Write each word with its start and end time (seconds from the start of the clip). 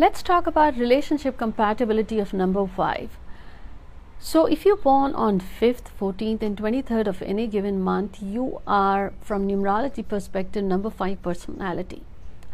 Let's 0.00 0.22
talk 0.22 0.46
about 0.46 0.78
relationship 0.78 1.36
compatibility 1.36 2.18
of 2.20 2.32
number 2.32 2.66
5. 2.66 3.18
So, 4.18 4.46
if 4.46 4.64
you're 4.64 4.78
born 4.84 5.14
on 5.14 5.40
5th, 5.40 5.90
14th, 6.00 6.40
and 6.40 6.56
23rd 6.56 7.06
of 7.06 7.20
any 7.20 7.46
given 7.46 7.82
month, 7.82 8.22
you 8.22 8.62
are, 8.66 9.12
from 9.20 9.46
numerology 9.46 10.06
perspective, 10.08 10.64
number 10.64 10.88
5 10.88 11.20
personality. 11.20 12.02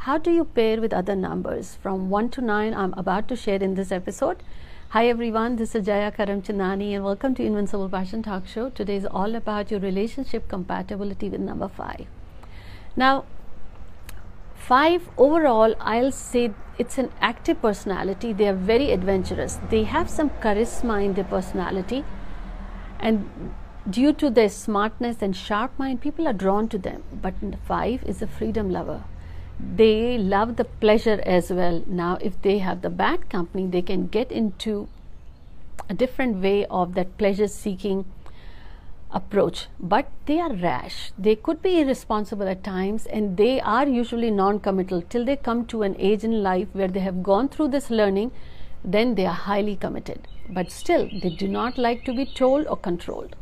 How 0.07 0.19
do 0.19 0.33
you 0.33 0.45
pair 0.45 0.81
with 0.81 0.93
other 0.93 1.15
numbers? 1.15 1.77
From 1.81 2.11
1 2.11 2.31
to 2.31 2.41
9, 2.41 2.75
I'm 2.75 2.95
about 2.95 3.29
to 3.29 3.37
share 3.37 3.63
in 3.63 3.77
this 3.77 3.93
episode. 3.93 4.43
Hi 4.89 5.07
everyone, 5.07 5.55
this 5.55 5.77
is 5.77 5.87
Jaya 5.87 6.11
Karamchandani 6.11 6.91
and 6.97 7.05
welcome 7.05 7.37
to 7.37 7.45
Invincible 7.45 7.89
Passion 7.89 8.25
Talk 8.25 8.49
Show. 8.49 8.71
Today 8.71 8.97
is 8.97 9.07
all 9.07 9.37
about 9.37 9.71
your 9.71 9.79
relationship 9.79 10.49
compatibility 10.49 11.29
with 11.29 11.43
number 11.53 11.69
5. 11.69 12.07
Now, 12.97 13.25
5 14.69 15.11
overall, 15.17 15.75
I'll 15.81 16.13
say 16.13 16.53
it's 16.79 16.99
an 16.99 17.11
active 17.21 17.63
personality. 17.63 18.33
They 18.33 18.49
are 18.49 18.55
very 18.55 18.91
adventurous. 18.91 19.59
They 19.71 19.85
have 19.85 20.11
some 20.11 20.31
charisma 20.31 21.05
in 21.05 21.15
their 21.15 21.25
personality 21.25 22.05
and 22.99 23.55
due 23.89 24.13
to 24.15 24.31
their 24.31 24.49
smartness 24.49 25.19
and 25.21 25.37
sharp 25.37 25.79
mind, 25.79 26.01
people 26.01 26.27
are 26.27 26.33
drawn 26.33 26.69
to 26.71 26.79
them. 26.79 27.05
But 27.13 27.35
5 27.67 28.05
is 28.05 28.23
a 28.23 28.27
freedom 28.27 28.71
lover 28.71 29.05
they 29.59 30.19
love 30.19 30.57
the 30.57 30.65
pleasure 30.65 31.21
as 31.25 31.51
well. 31.51 31.83
Now, 31.87 32.19
if 32.21 32.41
they 32.43 32.59
have 32.59 32.83
the 32.83 32.91
bad 32.91 33.31
company, 33.31 33.67
they 33.67 33.83
can 33.83 34.07
get 34.07 34.31
into 34.31 34.89
a 35.89 35.95
different 35.95 36.43
way 36.43 36.67
of 36.67 36.95
that 36.95 37.17
pleasure 37.17 37.49
seeking 37.49 38.05
approach. 39.11 39.69
But 39.79 40.11
they 40.27 40.41
are 40.41 40.53
rash. 40.53 41.13
They 41.19 41.37
could 41.37 41.63
be 41.63 41.81
irresponsible 41.81 42.49
at 42.49 42.65
times 42.65 43.07
and 43.07 43.37
they 43.37 43.61
are 43.61 43.87
usually 43.87 44.31
non 44.31 44.61
committal 44.61 45.03
till 45.03 45.25
they 45.25 45.37
come 45.37 45.67
to 45.67 45.83
an 45.83 45.97
age 45.99 46.25
in 46.25 46.43
life 46.43 46.69
where 46.73 46.89
they 46.89 47.01
have 47.01 47.23
gone 47.23 47.49
through 47.49 47.69
this 47.69 47.91
learning, 47.91 48.33
then 48.85 49.15
they 49.15 49.27
are 49.27 49.35
highly 49.35 49.77
committed. 49.77 50.29
But 50.49 50.71
still, 50.71 51.09
they 51.23 51.31
do 51.31 51.49
not 51.49 51.79
like 51.79 52.05
to 52.05 52.15
be 52.15 52.27
told 52.27 52.67
or 52.67 52.77
controlled. 52.77 53.37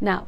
Now, 0.00 0.26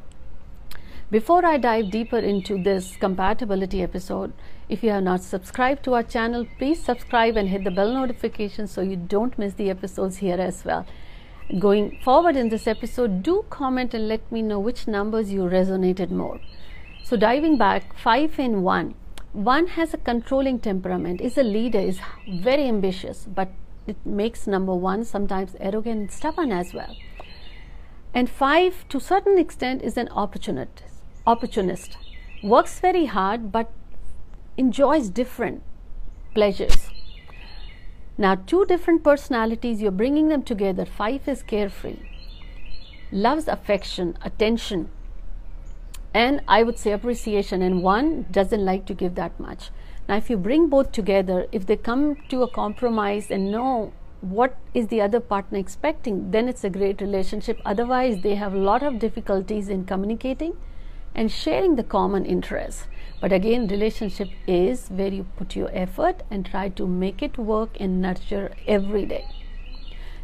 before 1.11 1.45
I 1.45 1.59
dive 1.59 1.91
deeper 1.91 2.19
into 2.19 2.63
this 2.63 2.97
compatibility 2.97 3.83
episode, 3.83 4.33
if 4.69 4.83
you 4.83 4.91
have 4.91 5.05
not 5.05 5.23
subscribed 5.23 5.85
to 5.85 5.95
our 5.95 6.03
channel, 6.03 6.47
please 6.59 6.83
subscribe 6.83 7.37
and 7.37 7.49
hit 7.51 7.65
the 7.65 7.71
bell 7.71 7.93
notification 7.93 8.67
so 8.67 8.81
you 8.81 8.97
don't 8.97 9.39
miss 9.39 9.55
the 9.55 9.69
episodes 9.69 10.17
here 10.17 10.41
as 10.41 10.65
well. 10.65 10.87
Going 11.59 11.99
forward 12.03 12.37
in 12.37 12.49
this 12.49 12.67
episode, 12.67 13.23
do 13.23 13.45
comment 13.51 13.93
and 13.93 14.09
let 14.09 14.33
me 14.33 14.41
know 14.41 14.59
which 14.59 14.89
numbers 14.89 15.31
you 15.31 15.43
resonated 15.43 16.11
more. 16.11 16.41
So, 17.03 17.19
diving 17.19 17.59
back, 17.59 17.95
5 17.99 18.39
and 18.39 18.65
1. 18.65 18.95
1 19.35 19.67
has 19.67 19.93
a 19.93 19.99
controlling 19.99 20.59
temperament, 20.59 21.21
is 21.21 21.37
a 21.37 21.43
leader, 21.43 21.79
is 21.79 22.01
very 22.27 22.67
ambitious, 22.67 23.27
but 23.27 23.51
it 23.87 23.97
makes 24.07 24.47
number 24.47 24.75
1 24.75 25.05
sometimes 25.05 25.55
arrogant 25.61 26.01
and 26.01 26.11
stubborn 26.11 26.51
as 26.51 26.73
well. 26.73 26.97
And 28.15 28.31
5 28.31 28.89
to 28.89 28.97
a 28.97 29.01
certain 29.01 29.37
extent 29.37 29.83
is 29.83 29.99
an 29.99 30.09
opportunist. 30.09 30.83
Opportunist 31.27 31.99
works 32.43 32.81
very 32.81 33.05
hard 33.05 33.53
but 33.53 33.71
enjoys 34.57 35.11
different 35.11 35.63
pleasures. 36.35 36.84
Now, 38.17 38.37
two 38.37 38.65
different 38.67 39.03
personalities, 39.03 39.83
you're 39.83 39.91
bringing 39.91 40.29
them 40.29 40.43
together. 40.43 40.85
Five 40.85 41.27
is 41.29 41.43
carefree, 41.43 41.99
loves 43.11 43.49
affection, 43.49 44.17
attention, 44.23 44.89
and 46.13 46.41
I 46.47 46.63
would 46.63 46.79
say 46.79 46.93
appreciation, 46.93 47.61
and 47.61 47.83
one 47.83 48.27
doesn't 48.31 48.65
like 48.65 48.87
to 48.87 48.95
give 48.95 49.17
that 49.17 49.41
much. 49.41 49.71
Now, 50.09 50.17
if 50.17 50.31
you 50.31 50.37
bring 50.37 50.69
both 50.69 50.93
together, 50.93 51.49
if 51.51 51.67
they 51.67 51.77
come 51.77 52.17
to 52.29 52.43
a 52.43 52.51
compromise 52.51 53.33
and 53.33 53.51
know 53.51 53.93
what 54.21 54.57
is 54.75 54.89
the 54.89 55.01
other 55.01 55.19
partner 55.19 55.59
expecting, 55.59 56.31
then 56.31 56.49
it's 56.49 56.63
a 56.63 56.71
great 56.71 57.01
relationship. 57.01 57.61
Otherwise, 57.65 58.23
they 58.23 58.37
have 58.37 58.55
a 58.55 58.59
lot 58.59 58.85
of 58.85 59.01
difficulties 59.01 59.69
in 59.69 59.85
communicating 59.87 60.57
and 61.17 61.33
sharing 61.33 61.75
the 61.75 61.83
common 61.83 62.25
interests. 62.25 62.87
But 63.21 63.33
again, 63.33 63.69
relationship 63.69 64.29
is 64.47 64.89
where 64.89 65.13
you 65.13 65.25
put 65.37 65.57
your 65.57 65.71
effort 65.73 66.23
and 66.31 66.45
try 66.45 66.69
to 66.71 66.87
make 66.87 67.23
it 67.23 67.39
work 67.39 67.71
and 67.81 68.01
nurture 68.03 68.53
every 68.67 69.07
day. 69.07 69.25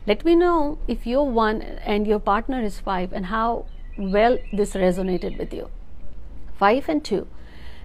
Let 0.06 0.24
me 0.24 0.34
know 0.34 0.78
if 0.88 1.06
you're 1.06 1.24
one 1.24 1.62
and 1.62 2.06
your 2.06 2.18
partner 2.18 2.62
is 2.62 2.80
five 2.80 3.12
and 3.12 3.26
how 3.26 3.66
well 3.98 4.38
this 4.52 4.72
resonated 4.72 5.38
with 5.38 5.52
you. 5.52 5.68
Five 6.58 6.88
and 6.88 7.04
two. 7.04 7.26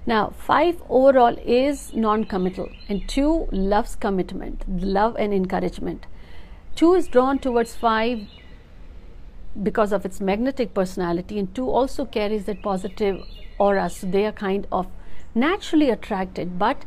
Now, 0.07 0.33
five 0.37 0.81
overall 0.87 1.35
is 1.43 1.93
non 1.93 2.25
committal, 2.25 2.69
and 2.87 3.07
two 3.09 3.47
loves 3.51 3.95
commitment, 3.95 4.63
love 4.67 5.15
and 5.17 5.33
encouragement. 5.33 6.05
Two 6.75 6.93
is 6.93 7.07
drawn 7.07 7.39
towards 7.39 7.75
five 7.75 8.27
because 9.63 9.91
of 9.91 10.05
its 10.05 10.21
magnetic 10.21 10.73
personality, 10.73 11.39
and 11.39 11.53
two 11.55 11.67
also 11.69 12.05
carries 12.05 12.45
that 12.45 12.61
positive 12.61 13.23
aura, 13.57 13.89
so 13.89 14.07
they 14.07 14.25
are 14.25 14.31
kind 14.31 14.67
of 14.71 14.87
naturally 15.33 15.89
attracted. 15.89 16.57
But 16.57 16.85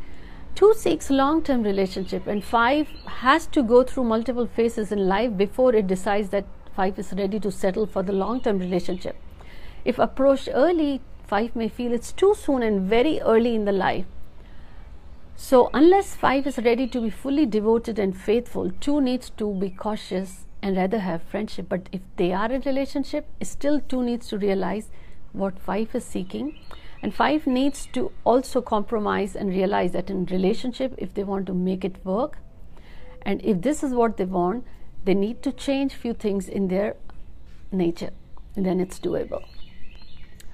two 0.55 0.75
seeks 0.75 1.11
long 1.11 1.43
term 1.43 1.63
relationship, 1.63 2.27
and 2.27 2.45
five 2.45 2.89
has 3.07 3.47
to 3.49 3.63
go 3.63 3.83
through 3.85 4.05
multiple 4.05 4.47
phases 4.47 4.93
in 4.93 5.09
life 5.09 5.37
before 5.37 5.75
it 5.75 5.87
decides 5.87 6.31
that 6.31 6.47
five 6.75 6.99
is 6.99 7.13
ready 7.13 7.41
to 7.41 7.51
settle 7.51 7.87
for 7.87 8.03
the 8.03 8.13
long 8.13 8.41
term 8.41 8.59
relationship. 8.59 9.17
If 9.85 9.99
approached 9.99 10.49
early, 10.53 11.01
five 11.27 11.55
may 11.55 11.69
feel 11.69 11.93
it's 11.93 12.13
too 12.13 12.35
soon 12.35 12.63
and 12.63 12.89
very 12.89 13.21
early 13.21 13.55
in 13.55 13.65
the 13.65 13.73
life. 13.73 14.07
So, 15.37 15.71
unless 15.73 16.17
five 16.17 16.47
is 16.49 16.59
ready 16.59 16.89
to 16.89 17.01
be 17.01 17.11
fully 17.11 17.47
devoted 17.47 17.99
and 17.99 18.17
faithful, 18.17 18.73
two 18.81 19.01
needs 19.01 19.31
to 19.37 19.55
be 19.55 19.71
cautious 19.71 20.47
and 20.61 20.77
rather 20.77 20.99
have 20.99 21.23
friendship. 21.23 21.69
But 21.69 21.89
if 21.93 22.01
they 22.17 22.33
are 22.33 22.51
in 22.51 22.63
relationship, 22.63 23.27
still 23.43 23.81
two 23.81 24.03
needs 24.03 24.29
to 24.29 24.39
realize 24.39 24.91
what 25.33 25.59
five 25.59 25.95
is 25.95 26.05
seeking. 26.05 26.59
And 27.03 27.15
five 27.15 27.47
needs 27.47 27.87
to 27.93 28.11
also 28.25 28.61
compromise 28.61 29.37
and 29.37 29.51
realize 29.51 29.93
that 29.93 30.11
in 30.11 30.25
relationship, 30.27 30.95
if 30.99 31.15
they 31.15 31.25
want 31.25 31.47
to 31.47 31.55
make 31.55 31.85
it 31.85 32.05
work, 32.05 32.39
and 33.23 33.41
if 33.45 33.63
this 33.63 33.83
is 33.83 33.95
what 33.95 34.17
they 34.17 34.25
want, 34.25 34.67
they 35.05 35.15
need 35.15 35.43
to 35.43 35.53
change 35.53 35.95
few 35.95 36.13
things 36.13 36.49
in 36.49 36.69
their 36.69 36.97
nature, 37.71 38.11
then 38.55 38.81
it's 38.81 38.99
doable. 38.99 39.45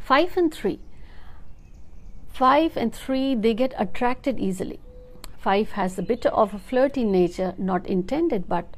Five 0.00 0.36
and 0.36 0.52
three. 0.52 0.80
Five 2.28 2.76
and 2.76 2.94
three, 2.94 3.34
they 3.34 3.54
get 3.54 3.72
attracted 3.78 4.38
easily. 4.38 4.80
Five 5.38 5.72
has 5.72 5.98
a 5.98 6.02
bit 6.02 6.26
of 6.26 6.52
a 6.52 6.58
flirty 6.58 7.04
nature, 7.04 7.54
not 7.56 7.86
intended, 7.86 8.48
but 8.48 8.76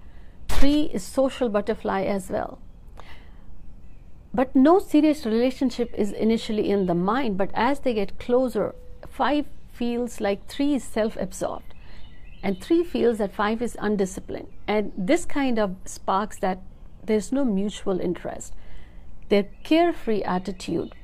Three 0.56 0.84
is 0.84 1.02
social 1.02 1.50
butterfly 1.50 2.04
as 2.04 2.30
well. 2.30 2.58
But 4.36 4.54
no 4.54 4.78
serious 4.78 5.24
relationship 5.24 5.94
is 5.96 6.12
initially 6.12 6.68
in 6.68 6.84
the 6.84 6.94
mind, 6.94 7.38
but 7.38 7.50
as 7.54 7.80
they 7.80 7.94
get 7.94 8.18
closer, 8.18 8.74
five 9.08 9.46
feels 9.72 10.20
like 10.20 10.46
three 10.46 10.74
is 10.74 10.84
self 10.84 11.16
absorbed, 11.16 11.72
and 12.42 12.60
three 12.60 12.84
feels 12.84 13.16
that 13.16 13.32
five 13.32 13.62
is 13.62 13.78
undisciplined. 13.80 14.48
And 14.68 14.92
this 14.94 15.24
kind 15.24 15.58
of 15.58 15.76
sparks 15.86 16.36
that 16.40 16.60
there's 17.02 17.32
no 17.32 17.46
mutual 17.46 17.98
interest. 17.98 18.52
Their 19.30 19.44
carefree 19.64 20.22
attitude 20.22 20.94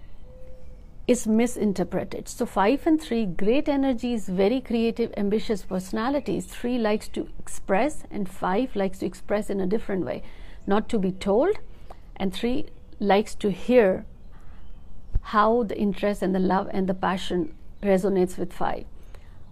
is 1.08 1.26
misinterpreted. 1.26 2.28
So, 2.28 2.44
5 2.44 2.86
and 2.86 3.00
3, 3.00 3.24
great 3.24 3.66
energies, 3.66 4.28
very 4.28 4.60
creative, 4.60 5.10
ambitious 5.16 5.62
personalities. 5.62 6.44
3 6.44 6.76
likes 6.76 7.08
to 7.08 7.28
express, 7.38 8.04
and 8.10 8.28
5 8.28 8.76
likes 8.76 8.98
to 8.98 9.06
express 9.06 9.48
in 9.48 9.58
a 9.58 9.66
different 9.66 10.04
way, 10.04 10.22
not 10.66 10.90
to 10.90 10.98
be 10.98 11.12
told, 11.12 11.56
and 12.16 12.34
3 12.34 12.66
likes 13.02 13.34
to 13.36 13.50
hear 13.50 14.06
how 15.32 15.62
the 15.64 15.78
interest 15.78 16.22
and 16.22 16.34
the 16.34 16.40
love 16.40 16.68
and 16.72 16.88
the 16.88 16.94
passion 16.94 17.54
resonates 17.82 18.38
with 18.38 18.52
5. 18.52 18.84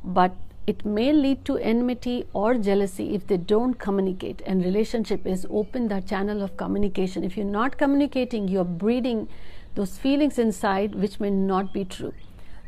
But 0.04 0.36
it 0.66 0.84
may 0.84 1.12
lead 1.12 1.44
to 1.46 1.56
enmity 1.56 2.26
or 2.32 2.54
jealousy 2.54 3.14
if 3.14 3.26
they 3.26 3.36
don't 3.36 3.74
communicate 3.74 4.42
and 4.46 4.64
relationship 4.64 5.26
is 5.26 5.46
open 5.50 5.88
that 5.88 6.06
channel 6.06 6.42
of 6.42 6.56
communication 6.56 7.24
if 7.24 7.36
you're 7.36 7.46
not 7.46 7.78
communicating 7.78 8.46
you're 8.46 8.64
breeding 8.64 9.26
those 9.74 9.96
feelings 9.98 10.38
inside 10.38 10.94
which 10.94 11.18
may 11.20 11.30
not 11.30 11.72
be 11.72 11.84
true. 11.84 12.12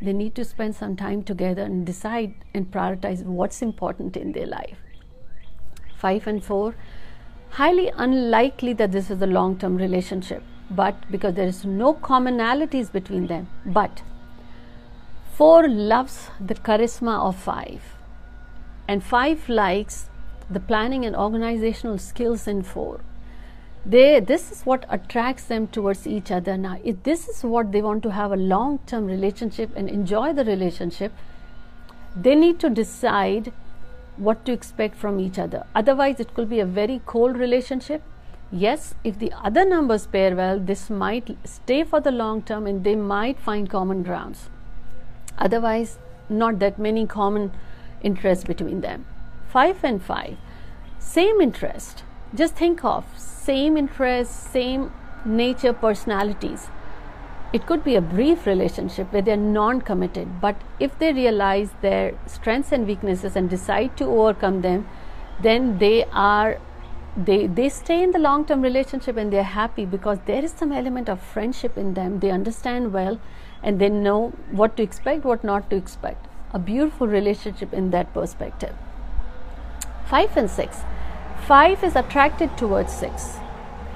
They 0.01 0.13
need 0.13 0.35
to 0.35 0.45
spend 0.45 0.75
some 0.75 0.97
time 0.97 1.23
together 1.23 1.63
and 1.63 1.87
decide 1.87 2.35
and 2.55 2.71
prioritize 2.71 3.25
what's 3.25 3.63
important 3.63 4.17
in 4.17 4.33
their 4.33 4.47
life. 4.47 4.79
Five 5.97 6.27
and 6.27 6.45
four, 6.45 6.75
highly 7.51 7.93
unlikely 7.97 8.73
that 8.75 8.91
this 8.91 9.11
is 9.11 9.23
a 9.23 9.27
long 9.27 9.59
term 9.59 9.77
relationship, 9.77 10.43
but 10.75 11.11
because 11.11 11.35
there 11.35 11.47
is 11.47 11.65
no 11.65 11.95
commonalities 11.95 12.91
between 12.93 13.27
them. 13.27 13.49
But 13.65 14.03
four 15.35 15.69
loves 15.69 16.31
the 16.41 16.55
charisma 16.55 17.19
of 17.29 17.37
five, 17.37 17.83
and 18.89 19.03
five 19.03 19.49
likes 19.49 20.09
the 20.51 20.61
planning 20.61 21.05
and 21.05 21.17
organizational 21.17 21.99
skills 21.99 22.47
in 22.47 22.63
four 22.63 23.01
they 23.85 24.21
this 24.21 24.53
is 24.53 24.63
what 24.63 24.85
attracts 24.89 25.45
them 25.45 25.67
towards 25.67 26.07
each 26.07 26.31
other 26.31 26.57
now 26.57 26.79
if 26.85 27.03
this 27.03 27.27
is 27.29 27.43
what 27.43 27.73
they 27.73 27.83
want 27.83 28.03
to 28.03 28.13
have 28.13 28.31
a 28.31 28.37
long 28.37 28.79
term 28.87 29.07
relationship 29.07 29.71
and 29.75 29.89
enjoy 29.89 30.33
the 30.33 30.45
relationship 30.45 31.11
they 32.15 32.35
need 32.35 32.61
to 32.61 32.69
decide 32.69 33.53
what 34.17 34.45
to 34.45 34.53
expect 34.53 34.97
from 34.97 35.19
each 35.19 35.39
other. 35.39 35.65
Otherwise, 35.75 36.21
it 36.21 36.35
could 36.35 36.49
be 36.49 36.61
a 36.61 36.67
very 36.67 37.01
cold 37.07 37.37
relationship. 37.37 38.03
Yes, 38.53 38.95
if 39.03 39.19
the 39.19 39.33
other 39.33 39.65
numbers 39.65 40.07
pair 40.07 40.37
well, 40.37 40.59
this 40.59 40.91
might 40.91 41.37
stay 41.45 41.85
for 41.85 42.01
the 42.01 42.11
long 42.11 42.43
term 42.43 42.67
and 42.67 42.85
they 42.85 42.95
might 42.95 43.41
find 43.41 43.69
common 43.69 44.03
grounds. 44.03 44.51
Otherwise, 45.39 45.99
not 46.29 46.59
that 46.59 46.79
many 46.79 47.07
common 47.07 47.51
interests 48.03 48.45
between 48.45 48.83
them. 48.83 49.07
5 49.49 49.83
and 49.85 50.03
5, 50.03 50.37
same 50.99 51.41
interest. 51.41 52.05
Just 52.35 52.55
think 52.55 52.85
of 52.85 53.05
same 53.17 53.77
interests, 53.77 54.51
same 54.51 54.93
nature, 55.25 55.73
personalities 55.73 56.69
it 57.53 57.67
could 57.67 57.85
be 57.85 57.95
a 57.95 58.01
brief 58.01 58.47
relationship 58.47 59.13
where 59.13 59.23
they're 59.23 59.37
non 59.37 59.83
committed, 59.83 60.41
but 60.41 60.57
if 60.81 60.99
they 60.99 61.13
realize 61.13 61.71
their 61.83 62.15
strengths 62.27 62.73
and 62.73 62.87
weaknesses 62.87 63.37
and 63.37 63.51
decide 63.51 63.97
to 63.99 64.05
overcome 64.07 64.63
them, 64.63 64.89
then 65.43 65.79
they 65.79 66.05
are 66.13 66.59
they 67.17 67.47
they 67.47 67.69
stay 67.69 68.03
in 68.03 68.13
the 68.13 68.19
long 68.19 68.45
term 68.47 68.63
relationship 68.63 69.17
and 69.17 69.33
they're 69.33 69.53
happy 69.55 69.85
because 69.85 70.19
there 70.27 70.45
is 70.45 70.53
some 70.53 70.73
element 70.73 71.09
of 71.09 71.21
friendship 71.21 71.77
in 71.77 71.95
them. 71.95 72.21
They 72.21 72.31
understand 72.31 72.93
well 72.93 73.21
and 73.63 73.79
they 73.79 73.89
know 73.89 74.33
what 74.51 74.77
to 74.77 74.83
expect 74.83 75.25
what 75.25 75.45
not 75.45 75.69
to 75.71 75.77
expect. 75.77 76.27
A 76.55 76.59
beautiful 76.59 77.07
relationship 77.07 77.73
in 77.73 77.91
that 77.91 78.13
perspective. 78.15 78.75
5 80.07 80.37
and 80.37 80.51
6 80.51 80.83
5 81.47 81.85
is 81.85 81.97
attracted 81.97 82.59
towards 82.59 82.93
6 82.93 83.39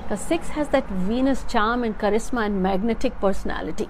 the 0.08 0.16
six 0.16 0.50
has 0.50 0.68
that 0.68 0.88
Venus 0.88 1.42
charm 1.52 1.82
and 1.82 1.98
charisma 1.98 2.46
and 2.46 2.62
magnetic 2.62 3.18
personality. 3.20 3.88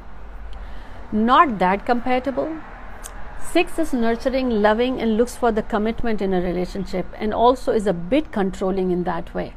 Not 1.12 1.58
that 1.58 1.84
compatible. 1.84 2.56
Six 3.41 3.79
is 3.79 3.93
nurturing, 3.93 4.50
loving, 4.62 5.00
and 5.00 5.17
looks 5.17 5.37
for 5.37 5.50
the 5.50 5.62
commitment 5.62 6.21
in 6.21 6.35
a 6.35 6.41
relationship 6.41 7.06
and 7.17 7.33
also 7.33 7.73
is 7.73 7.87
a 7.87 7.93
bit 7.93 8.33
controlling 8.33 8.91
in 8.91 9.05
that 9.05 9.33
way. 9.35 9.55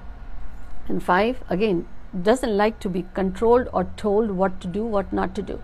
And 0.87 1.03
five, 1.03 1.43
again, 1.49 1.87
doesn't 2.23 2.55
like 2.57 2.79
to 2.79 2.89
be 2.89 3.05
controlled 3.13 3.67
or 3.73 3.85
told 3.97 4.31
what 4.31 4.59
to 4.61 4.67
do, 4.67 4.85
what 4.85 5.11
not 5.11 5.35
to 5.35 5.41
do. 5.41 5.61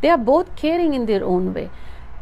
They 0.00 0.08
are 0.08 0.18
both 0.18 0.54
caring 0.56 0.94
in 0.94 1.06
their 1.06 1.24
own 1.24 1.52
way. 1.54 1.70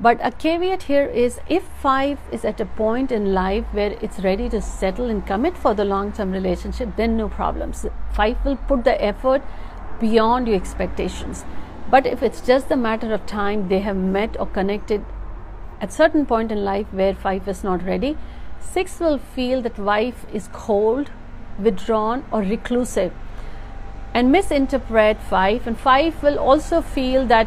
But 0.00 0.18
a 0.22 0.30
caveat 0.30 0.84
here 0.84 1.04
is 1.04 1.40
if 1.46 1.62
five 1.62 2.18
is 2.32 2.44
at 2.44 2.60
a 2.60 2.64
point 2.64 3.12
in 3.12 3.34
life 3.34 3.66
where 3.72 3.98
it's 4.00 4.20
ready 4.20 4.48
to 4.48 4.62
settle 4.62 5.10
and 5.10 5.26
commit 5.26 5.58
for 5.58 5.74
the 5.74 5.84
long 5.84 6.12
term 6.12 6.32
relationship, 6.32 6.96
then 6.96 7.18
no 7.18 7.28
problems. 7.28 7.84
Five 8.12 8.42
will 8.44 8.56
put 8.56 8.84
the 8.84 9.02
effort 9.04 9.42
beyond 10.00 10.48
your 10.48 10.56
expectations. 10.56 11.44
But 11.90 12.06
if 12.06 12.22
it's 12.22 12.40
just 12.40 12.70
a 12.70 12.76
matter 12.76 13.12
of 13.12 13.26
time, 13.26 13.68
they 13.68 13.80
have 13.80 13.96
met 13.96 14.40
or 14.40 14.46
connected 14.46 15.04
at 15.80 15.92
certain 15.92 16.26
point 16.26 16.52
in 16.52 16.64
life 16.64 16.86
where 16.92 17.14
five 17.14 17.48
is 17.48 17.64
not 17.64 17.82
ready, 17.84 18.16
six 18.60 19.00
will 19.00 19.18
feel 19.18 19.62
that 19.62 19.78
wife 19.78 20.26
is 20.32 20.48
cold, 20.52 21.10
withdrawn, 21.58 22.24
or 22.30 22.40
reclusive 22.40 23.12
and 24.12 24.32
misinterpret 24.32 25.18
five, 25.22 25.66
and 25.66 25.78
five 25.78 26.22
will 26.22 26.38
also 26.38 26.82
feel 26.82 27.26
that 27.26 27.46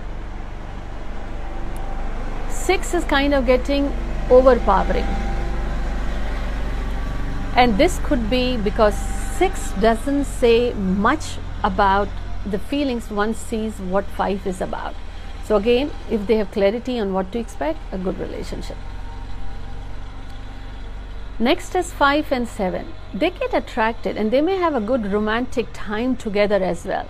6 2.50 2.94
is 2.94 3.04
kind 3.04 3.34
of 3.34 3.46
getting 3.46 3.92
overpowering. 4.30 5.06
And 7.56 7.78
this 7.78 8.00
could 8.04 8.30
be 8.30 8.58
because 8.58 8.96
6 9.38 9.72
doesn't 9.82 10.26
say 10.26 10.74
much 10.74 11.38
about 11.64 12.08
the 12.46 12.60
feelings 12.60 13.10
one 13.10 13.34
sees 13.34 13.80
what 13.80 14.06
5 14.06 14.48
is 14.48 14.62
about. 14.62 14.96
So, 15.54 15.58
again, 15.58 15.92
if 16.10 16.26
they 16.26 16.38
have 16.38 16.50
clarity 16.50 16.98
on 16.98 17.14
what 17.14 17.32
to 17.32 17.38
expect, 17.38 17.78
a 17.92 17.98
good 18.00 18.18
relationship. 18.18 18.76
Next 21.38 21.76
is 21.76 21.94
5 21.94 22.32
and 22.32 22.48
7. 22.48 22.88
They 23.14 23.30
get 23.30 23.54
attracted 23.54 24.18
and 24.18 24.32
they 24.32 24.42
may 24.42 24.56
have 24.58 24.74
a 24.74 24.82
good 24.82 25.12
romantic 25.14 25.68
time 25.72 26.16
together 26.16 26.56
as 26.56 26.86
well. 26.86 27.08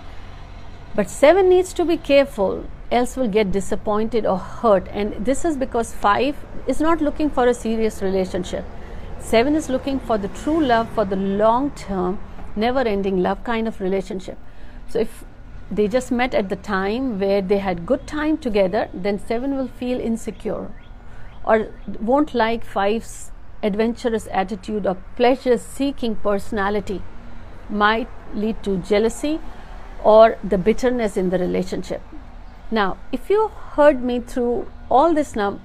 But 0.94 1.08
7 1.08 1.48
needs 1.48 1.72
to 1.72 1.86
be 1.86 1.96
careful 1.96 2.66
else 2.90 3.16
will 3.16 3.28
get 3.28 3.50
disappointed 3.50 4.26
or 4.26 4.36
hurt. 4.36 4.88
And 4.90 5.24
this 5.24 5.46
is 5.46 5.56
because 5.56 5.94
five 5.94 6.36
is 6.66 6.82
not 6.82 7.00
looking 7.00 7.30
for 7.30 7.46
a 7.46 7.54
serious 7.54 8.02
relationship. 8.02 8.66
Seven 9.20 9.54
is 9.54 9.70
looking 9.70 9.98
for 9.98 10.18
the 10.18 10.28
true 10.28 10.62
love 10.62 10.90
for 10.90 11.06
the 11.06 11.16
long 11.16 11.70
term, 11.70 12.18
never 12.56 12.80
ending 12.80 13.22
love 13.22 13.42
kind 13.42 13.66
of 13.66 13.80
relationship. 13.80 14.36
So 14.90 14.98
if 14.98 15.24
they 15.70 15.88
just 15.88 16.12
met 16.12 16.34
at 16.34 16.48
the 16.48 16.56
time 16.56 17.18
where 17.18 17.40
they 17.40 17.58
had 17.58 17.86
good 17.86 18.06
time 18.06 18.38
together, 18.38 18.88
then 18.92 19.18
seven 19.18 19.56
will 19.56 19.68
feel 19.68 20.00
insecure 20.00 20.70
or 21.44 21.68
won't 22.00 22.34
like 22.34 22.64
five's 22.64 23.30
adventurous 23.62 24.28
attitude 24.30 24.86
or 24.86 24.96
pleasure 25.16 25.56
seeking 25.58 26.14
personality 26.16 27.02
might 27.68 28.08
lead 28.34 28.62
to 28.62 28.78
jealousy 28.78 29.40
or 30.02 30.36
the 30.44 30.58
bitterness 30.58 31.16
in 31.16 31.30
the 31.30 31.38
relationship. 31.38 32.02
Now, 32.70 32.98
if 33.12 33.30
you 33.30 33.48
heard 33.48 34.02
me 34.02 34.20
through 34.20 34.70
all 34.90 35.14
this 35.14 35.34
num 35.34 35.60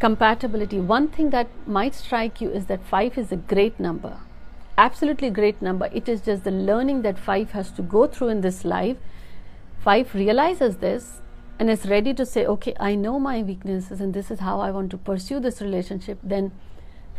compatibility, 0.00 0.80
one 0.80 1.08
thing 1.08 1.30
that 1.30 1.48
might 1.66 1.94
strike 1.94 2.40
you 2.40 2.50
is 2.50 2.66
that 2.66 2.84
5 2.84 3.18
is 3.18 3.30
a 3.30 3.36
great 3.36 3.78
number. 3.78 4.18
Absolutely 4.82 5.30
great 5.30 5.62
number. 5.62 5.88
It 5.92 6.08
is 6.08 6.22
just 6.22 6.42
the 6.42 6.50
learning 6.50 7.02
that 7.02 7.16
5 7.16 7.52
has 7.52 7.70
to 7.72 7.82
go 7.82 8.08
through 8.08 8.30
in 8.30 8.40
this 8.40 8.64
life. 8.64 8.96
5 9.84 10.12
realizes 10.12 10.78
this 10.78 11.20
and 11.60 11.70
is 11.70 11.86
ready 11.86 12.12
to 12.14 12.26
say, 12.26 12.44
okay, 12.46 12.74
I 12.80 12.96
know 12.96 13.20
my 13.20 13.44
weaknesses 13.44 14.00
and 14.00 14.12
this 14.12 14.32
is 14.32 14.40
how 14.40 14.58
I 14.58 14.72
want 14.72 14.90
to 14.90 14.98
pursue 14.98 15.38
this 15.38 15.62
relationship. 15.62 16.18
Then 16.24 16.50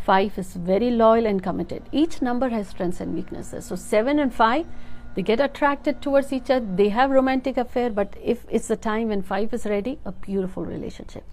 5 0.05 0.37
is 0.39 0.53
very 0.55 0.91
loyal 0.91 1.25
and 1.25 1.41
committed. 1.41 1.83
Each 1.93 2.21
number 2.21 2.49
has 2.49 2.67
strengths 2.67 2.99
and 2.99 3.15
weaknesses. 3.15 3.65
So 3.65 3.77
7 3.77 4.19
and 4.19 4.33
5 4.33 4.67
they 5.15 5.21
get 5.21 5.39
attracted 5.39 6.01
towards 6.01 6.33
each 6.33 6.49
other 6.49 6.65
they 6.77 6.89
have 6.89 7.11
romantic 7.11 7.55
affair 7.55 7.91
but 7.91 8.15
if 8.21 8.47
it's 8.49 8.67
the 8.67 8.75
time 8.75 9.09
when 9.09 9.21
5 9.21 9.53
is 9.53 9.67
ready 9.67 9.99
a 10.05 10.11
beautiful 10.11 10.65
relationship 10.65 11.23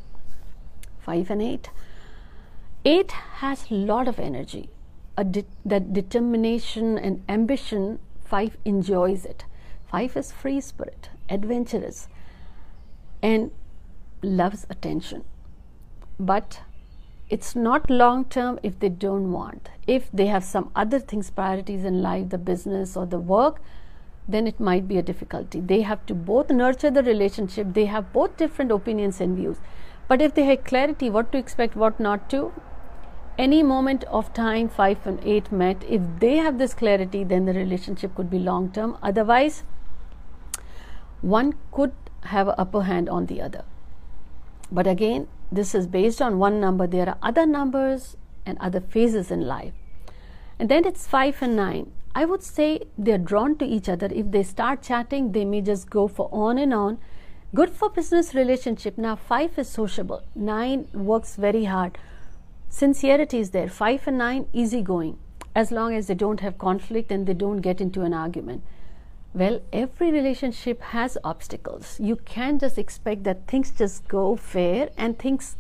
5 1.06 1.30
and 1.30 1.42
8 1.42 1.70
8 2.84 3.10
has 3.44 3.70
lot 3.70 4.06
of 4.06 4.20
energy 4.20 4.68
de- 5.16 5.44
that 5.64 5.92
determination 5.92 6.98
and 6.98 7.22
ambition 7.28 7.98
5 8.24 8.56
enjoys 8.64 9.24
it 9.24 9.44
5 9.90 10.16
is 10.16 10.32
free 10.32 10.60
spirit 10.60 11.10
adventurous 11.28 12.08
and 13.22 13.50
loves 14.22 14.66
attention 14.70 15.24
but 16.18 16.60
it's 17.30 17.54
not 17.54 17.88
long 17.88 18.24
term 18.24 18.58
if 18.62 18.80
they 18.80 18.88
don't 18.88 19.30
want. 19.30 19.68
If 19.86 20.10
they 20.12 20.26
have 20.26 20.42
some 20.42 20.70
other 20.74 20.98
things, 20.98 21.30
priorities 21.30 21.84
in 21.84 22.02
life, 22.02 22.30
the 22.30 22.38
business 22.38 22.96
or 22.96 23.06
the 23.06 23.20
work, 23.20 23.62
then 24.28 24.48
it 24.48 24.58
might 24.58 24.88
be 24.88 24.98
a 24.98 25.02
difficulty. 25.02 25.60
They 25.60 25.82
have 25.82 26.04
to 26.06 26.14
both 26.14 26.50
nurture 26.50 26.90
the 26.90 27.04
relationship, 27.04 27.68
they 27.74 27.86
have 27.86 28.12
both 28.12 28.36
different 28.36 28.72
opinions 28.72 29.20
and 29.20 29.36
views. 29.36 29.58
But 30.08 30.20
if 30.20 30.34
they 30.34 30.44
have 30.46 30.64
clarity 30.64 31.08
what 31.08 31.30
to 31.30 31.38
expect, 31.38 31.76
what 31.76 32.00
not 32.00 32.28
to, 32.30 32.52
any 33.40 33.62
moment 33.62 34.04
of 34.04 34.32
time, 34.34 34.68
5 34.68 35.06
and 35.06 35.20
8 35.24 35.50
met, 35.50 35.84
if 35.88 36.02
they 36.18 36.36
have 36.36 36.58
this 36.58 36.74
clarity, 36.74 37.24
then 37.24 37.46
the 37.46 37.54
relationship 37.54 38.14
could 38.14 38.28
be 38.28 38.38
long 38.38 38.70
term. 38.70 38.98
Otherwise, 39.02 39.62
one 41.22 41.54
could 41.72 41.92
have 42.34 42.48
an 42.48 42.54
upper 42.58 42.82
hand 42.82 43.08
on 43.08 43.26
the 43.26 43.40
other. 43.40 43.64
But 44.70 44.86
again, 44.86 45.26
this 45.50 45.74
is 45.74 45.86
based 45.86 46.20
on 46.20 46.38
one 46.38 46.60
number. 46.60 46.86
There 46.86 47.08
are 47.08 47.16
other 47.22 47.46
numbers 47.46 48.16
and 48.44 48.58
other 48.58 48.80
phases 48.80 49.30
in 49.30 49.46
life. 49.46 49.72
And 50.58 50.68
then 50.68 50.84
it's 50.84 51.06
5 51.06 51.42
and 51.42 51.56
9. 51.56 51.90
I 52.14 52.26
would 52.26 52.42
say 52.42 52.82
they're 52.98 53.26
drawn 53.32 53.56
to 53.56 53.64
each 53.64 53.88
other. 53.88 54.08
If 54.12 54.30
they 54.32 54.42
start 54.42 54.82
chatting, 54.82 55.32
they 55.32 55.46
may 55.46 55.62
just 55.62 55.88
go 55.88 56.08
for 56.08 56.28
on 56.30 56.58
and 56.58 56.74
on. 56.74 56.98
Good 57.54 57.70
for 57.70 57.88
business 57.88 58.34
relationship. 58.34 58.98
Now, 58.98 59.16
5 59.16 59.58
is 59.58 59.68
sociable. 59.68 60.22
9 60.34 60.88
works 60.92 61.36
very 61.36 61.64
hard. 61.64 61.98
Sincerity 62.72 63.40
is 63.40 63.50
there. 63.50 63.68
5 63.68 64.06
and 64.06 64.18
9, 64.18 64.46
easygoing. 64.52 65.18
As 65.56 65.72
long 65.72 65.92
as 65.92 66.06
they 66.06 66.14
don't 66.14 66.38
have 66.38 66.56
conflict 66.56 67.10
and 67.10 67.26
they 67.26 67.34
don't 67.34 67.60
get 67.60 67.80
into 67.80 68.02
an 68.02 68.14
argument. 68.14 68.62
Well, 69.34 69.60
every 69.72 70.12
relationship 70.12 70.80
has 70.80 71.18
obstacles. 71.24 71.98
You 71.98 72.14
can't 72.14 72.60
just 72.60 72.78
expect 72.78 73.24
that 73.24 73.48
things 73.48 73.72
just 73.72 74.06
go 74.06 74.36
fair 74.36 74.90
and 74.96 75.18
things 75.18 75.56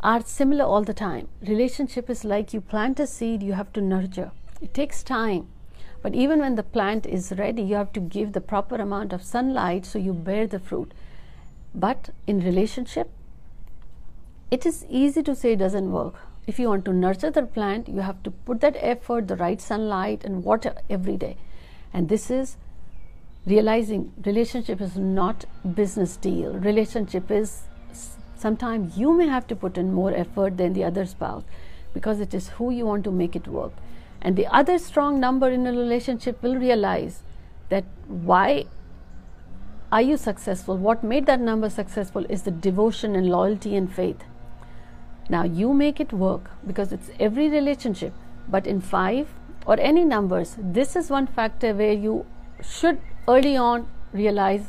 are 0.00 0.22
similar 0.24 0.64
all 0.64 0.82
the 0.82 0.94
time. 0.94 1.28
Relationship 1.46 2.08
is 2.08 2.24
like 2.24 2.54
you 2.54 2.62
plant 2.62 2.98
a 2.98 3.06
seed, 3.06 3.42
you 3.42 3.52
have 3.52 3.72
to 3.74 3.82
nurture. 3.82 4.32
It 4.62 4.72
takes 4.72 5.02
time. 5.02 5.48
But 6.00 6.14
even 6.14 6.40
when 6.40 6.56
the 6.56 6.62
plant 6.62 7.04
is 7.06 7.32
ready, 7.36 7.62
you 7.62 7.76
have 7.76 7.92
to 7.92 8.00
give 8.00 8.32
the 8.32 8.40
proper 8.40 8.76
amount 8.76 9.12
of 9.12 9.22
sunlight 9.22 9.84
so 9.84 9.98
you 9.98 10.14
bear 10.14 10.46
the 10.46 10.58
fruit. 10.58 10.92
But 11.74 12.10
in 12.26 12.40
relationship, 12.40 13.10
it 14.52 14.66
is 14.66 14.84
easy 14.88 15.22
to 15.28 15.34
say 15.34 15.52
it 15.52 15.60
doesn't 15.60 15.90
work. 15.90 16.14
If 16.46 16.58
you 16.58 16.68
want 16.68 16.84
to 16.86 16.92
nurture 16.92 17.30
the 17.30 17.42
plant, 17.42 17.88
you 17.88 18.00
have 18.00 18.22
to 18.24 18.30
put 18.30 18.60
that 18.60 18.76
effort, 18.78 19.28
the 19.28 19.36
right 19.36 19.60
sunlight, 19.60 20.24
and 20.24 20.44
water 20.44 20.74
every 20.90 21.16
day. 21.16 21.36
And 21.92 22.08
this 22.08 22.30
is 22.30 22.56
realizing 23.46 24.12
relationship 24.26 24.80
is 24.80 24.96
not 24.96 25.46
business 25.74 26.16
deal. 26.16 26.52
Relationship 26.52 27.30
is 27.30 27.62
sometimes 28.36 28.98
you 28.98 29.14
may 29.14 29.28
have 29.28 29.46
to 29.48 29.56
put 29.56 29.78
in 29.78 29.92
more 29.92 30.12
effort 30.24 30.58
than 30.58 30.72
the 30.80 30.84
other 30.84 31.06
spouse. 31.06 31.44
because 31.94 32.20
it 32.24 32.34
is 32.36 32.48
who 32.58 32.70
you 32.70 32.86
want 32.86 33.04
to 33.04 33.10
make 33.10 33.34
it 33.36 33.46
work. 33.46 33.72
And 34.20 34.36
the 34.36 34.46
other 34.60 34.78
strong 34.78 35.20
number 35.20 35.50
in 35.50 35.66
a 35.66 35.72
relationship 35.72 36.42
will 36.42 36.56
realize 36.56 37.22
that 37.68 37.84
why 38.06 38.64
are 39.90 40.00
you 40.00 40.16
successful? 40.16 40.78
What 40.78 41.04
made 41.04 41.26
that 41.26 41.40
number 41.40 41.68
successful 41.68 42.24
is 42.28 42.42
the 42.42 42.50
devotion 42.50 43.14
and 43.14 43.28
loyalty 43.28 43.76
and 43.76 43.92
faith. 43.92 44.24
Now 45.28 45.44
you 45.44 45.72
make 45.72 46.00
it 46.00 46.12
work 46.12 46.50
because 46.66 46.92
it's 46.92 47.10
every 47.18 47.48
relationship, 47.48 48.12
but 48.48 48.66
in 48.66 48.80
five 48.80 49.28
or 49.66 49.78
any 49.78 50.04
numbers, 50.04 50.56
this 50.58 50.96
is 50.96 51.10
one 51.10 51.26
factor 51.26 51.72
where 51.74 51.92
you 51.92 52.26
should 52.62 53.00
early 53.28 53.56
on 53.56 53.88
realize 54.12 54.66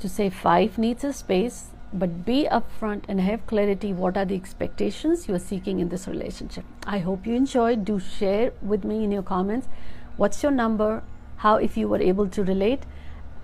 to 0.00 0.08
say 0.08 0.28
five 0.30 0.78
needs 0.78 1.04
a 1.04 1.12
space, 1.12 1.66
but 1.92 2.24
be 2.24 2.48
upfront 2.50 3.04
and 3.06 3.20
have 3.20 3.46
clarity 3.46 3.92
what 3.92 4.16
are 4.16 4.24
the 4.24 4.34
expectations 4.34 5.28
you 5.28 5.34
are 5.34 5.38
seeking 5.38 5.78
in 5.78 5.90
this 5.90 6.08
relationship. 6.08 6.64
I 6.86 6.98
hope 6.98 7.26
you 7.26 7.34
enjoyed. 7.34 7.84
Do 7.84 8.00
share 8.00 8.52
with 8.62 8.84
me 8.84 9.04
in 9.04 9.12
your 9.12 9.22
comments 9.22 9.68
what's 10.16 10.42
your 10.42 10.52
number, 10.52 11.02
how 11.36 11.56
if 11.56 11.76
you 11.76 11.88
were 11.88 12.00
able 12.00 12.28
to 12.28 12.42
relate, 12.42 12.82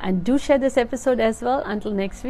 and 0.01 0.25
do 0.25 0.39
share 0.39 0.59
this 0.59 0.77
episode 0.77 1.21
as 1.21 1.43
well. 1.43 1.63
Until 1.65 1.93
next 1.93 2.19
week. 2.19 2.27